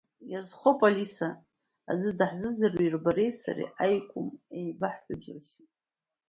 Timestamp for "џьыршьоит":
5.21-5.71